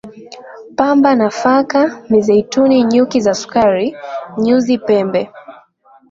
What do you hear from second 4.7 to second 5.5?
pembe